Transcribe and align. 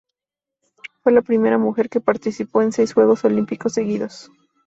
Fue 1.03 1.11
la 1.11 1.21
primera 1.21 1.59
mujer 1.59 1.87
que 1.87 2.01
participó 2.01 2.63
en 2.63 2.71
seis 2.71 2.91
Juegos 2.95 3.23
Olímpicos 3.23 3.73
seguidos. 3.73 4.31